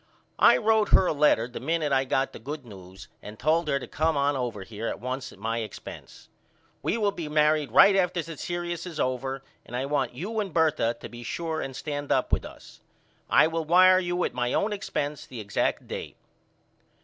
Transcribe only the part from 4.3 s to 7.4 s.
over here at once at my expence. We will be